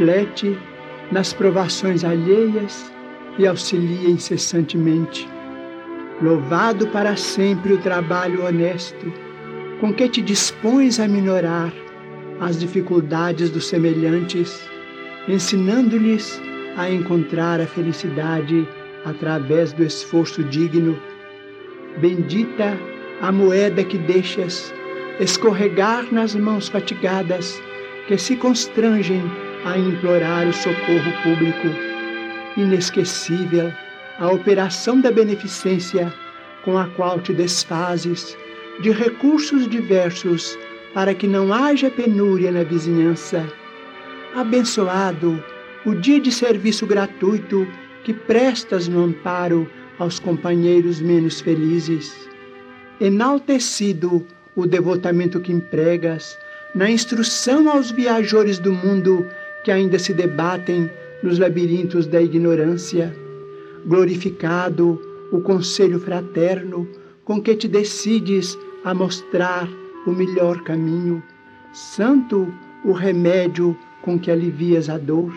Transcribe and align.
reflete 0.00 0.58
nas 1.12 1.34
provações 1.34 2.04
alheias 2.04 2.90
e 3.38 3.46
auxilia 3.46 4.08
incessantemente. 4.08 5.28
Louvado 6.22 6.86
para 6.88 7.16
sempre 7.16 7.74
o 7.74 7.78
trabalho 7.78 8.46
honesto, 8.46 9.12
com 9.78 9.92
que 9.92 10.08
te 10.08 10.22
dispões 10.22 10.98
a 10.98 11.06
minorar 11.06 11.72
as 12.40 12.58
dificuldades 12.58 13.50
dos 13.50 13.66
semelhantes, 13.66 14.66
ensinando-lhes 15.28 16.40
a 16.76 16.88
encontrar 16.88 17.60
a 17.60 17.66
felicidade 17.66 18.66
através 19.04 19.72
do 19.74 19.82
esforço 19.82 20.42
digno. 20.44 20.98
Bendita 21.98 22.78
a 23.20 23.30
moeda 23.30 23.84
que 23.84 23.98
deixas 23.98 24.72
escorregar 25.18 26.06
nas 26.10 26.34
mãos 26.34 26.68
fatigadas 26.68 27.60
que 28.08 28.16
se 28.16 28.36
constrangem 28.36 29.22
a 29.64 29.78
implorar 29.78 30.48
o 30.48 30.52
socorro 30.52 31.12
público. 31.22 31.68
Inesquecível 32.56 33.72
a 34.20 34.30
operação 34.30 35.00
da 35.00 35.10
beneficência 35.10 36.12
com 36.62 36.76
a 36.76 36.86
qual 36.88 37.20
te 37.20 37.32
desfazes 37.32 38.36
de 38.80 38.90
recursos 38.90 39.66
diversos 39.66 40.58
para 40.92 41.14
que 41.14 41.26
não 41.26 41.52
haja 41.52 41.90
penúria 41.90 42.52
na 42.52 42.62
vizinhança. 42.62 43.50
Abençoado 44.34 45.42
o 45.86 45.94
dia 45.94 46.20
de 46.20 46.30
serviço 46.30 46.86
gratuito 46.86 47.66
que 48.04 48.12
prestas 48.12 48.88
no 48.88 49.04
amparo 49.04 49.68
aos 49.98 50.18
companheiros 50.18 51.00
menos 51.00 51.40
felizes. 51.40 52.28
Enaltecido 53.00 54.26
o 54.54 54.66
devotamento 54.66 55.40
que 55.40 55.52
empregas 55.52 56.38
na 56.74 56.90
instrução 56.90 57.70
aos 57.70 57.90
viajores 57.90 58.58
do 58.58 58.72
mundo 58.72 59.26
que 59.64 59.70
ainda 59.70 59.98
se 59.98 60.12
debatem 60.14 60.90
nos 61.22 61.38
labirintos 61.38 62.06
da 62.06 62.20
ignorância. 62.20 63.14
Glorificado 63.86 65.00
o 65.32 65.40
conselho 65.40 66.00
fraterno 66.00 66.88
com 67.24 67.40
que 67.40 67.54
te 67.54 67.68
decides 67.68 68.58
a 68.84 68.92
mostrar 68.92 69.68
o 70.06 70.10
melhor 70.10 70.62
caminho. 70.62 71.22
Santo 71.72 72.52
o 72.84 72.92
remédio 72.92 73.76
com 74.02 74.18
que 74.18 74.30
alivias 74.30 74.88
a 74.88 74.98
dor 74.98 75.32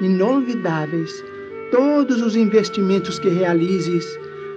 inolvidáveis 0.00 1.24
todos 1.70 2.20
os 2.20 2.36
investimentos 2.36 3.18
que 3.18 3.28
realizes 3.28 4.06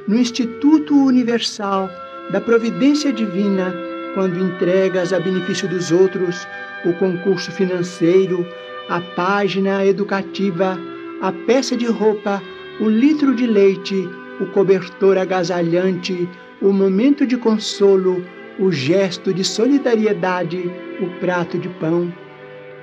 no 0.07 0.17
Instituto 0.17 0.95
Universal 0.95 1.89
da 2.31 2.41
Providência 2.41 3.11
Divina, 3.11 3.73
quando 4.13 4.39
entregas 4.39 5.13
a 5.13 5.19
benefício 5.19 5.67
dos 5.67 5.91
outros 5.91 6.47
o 6.86 6.94
concurso 6.94 7.52
financeiro, 7.52 8.45
a 8.89 9.02
página 9.02 9.86
educativa, 9.86 10.77
a 11.22 11.31
peça 11.31 11.75
de 11.75 11.86
roupa, 11.88 12.41
o 12.80 12.89
litro 12.89 13.36
de 13.36 13.45
leite, 13.47 14.08
o 14.39 14.45
cobertor 14.47 15.17
agasalhante, 15.17 16.30
o 16.61 16.72
momento 16.72 17.25
de 17.25 17.38
consolo, 17.38 18.23
o 18.59 18.72
gesto 18.72 19.33
de 19.33 19.44
solidariedade, 19.44 20.71
o 20.99 21.08
prato 21.19 21.58
de 21.58 21.69
pão. 21.69 22.14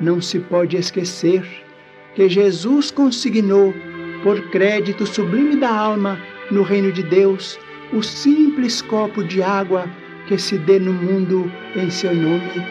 Não 0.01 0.21
se 0.21 0.41
pode 0.41 0.77
esquecer 0.77 1.45
que 2.15 2.29
Jesus 2.29 2.91
consignou, 2.91 3.73
por 4.23 4.41
crédito 4.51 5.07
sublime 5.07 5.57
da 5.57 5.71
alma, 5.71 6.19
no 6.51 6.63
reino 6.63 6.93
de 6.93 7.03
Deus, 7.03 7.59
o 7.93 8.03
simples 8.03 8.83
copo 8.83 9.23
de 9.23 9.43
água 9.43 9.89
que 10.27 10.39
se 10.39 10.59
dê 10.59 10.79
no 10.79 10.93
mundo 10.93 11.51
em 11.77 11.91
seu 11.91 12.15
nome. 12.15 12.65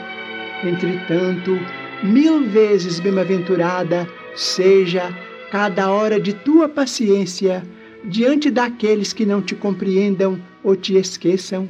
Entretanto, 0.64 1.60
mil 2.04 2.44
vezes 2.50 3.00
bem-aventurada 3.00 4.08
seja 4.36 5.14
cada 5.52 5.92
hora 5.92 6.20
de 6.20 6.34
tua 6.34 6.68
paciência 6.68 7.64
diante 8.04 8.50
daqueles 8.50 9.14
que 9.14 9.26
não 9.26 9.42
te 9.42 9.56
compreendam 9.56 10.40
ou 10.64 10.76
te 10.76 10.96
esqueçam, 10.96 11.70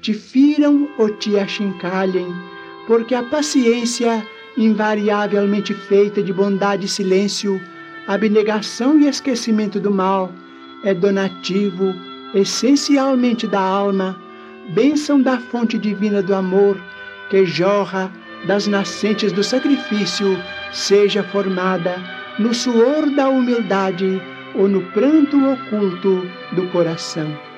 te 0.00 0.12
firam 0.12 0.88
ou 0.98 1.08
te 1.08 1.38
achincalhem, 1.38 2.26
porque 2.86 3.14
a 3.14 3.22
paciência 3.22 4.26
invariavelmente 4.56 5.72
feita 5.72 6.22
de 6.22 6.32
bondade 6.32 6.86
e 6.86 6.88
silêncio, 6.88 7.60
abnegação 8.06 9.00
e 9.00 9.08
esquecimento 9.08 9.80
do 9.80 9.90
mal, 9.90 10.30
é 10.84 10.92
donativo 10.92 11.94
essencialmente 12.34 13.46
da 13.46 13.60
alma, 13.60 14.20
bênção 14.70 15.20
da 15.20 15.38
fonte 15.38 15.78
divina 15.78 16.22
do 16.22 16.34
amor, 16.34 16.76
que 17.30 17.44
jorra 17.44 18.10
das 18.46 18.66
nascentes 18.66 19.32
do 19.32 19.42
sacrifício, 19.42 20.38
seja 20.72 21.22
formada 21.22 21.96
no 22.38 22.52
suor 22.54 23.10
da 23.14 23.28
humildade 23.28 24.20
ou 24.54 24.68
no 24.68 24.82
pranto 24.92 25.36
oculto 25.50 26.26
do 26.52 26.66
coração. 26.68 27.51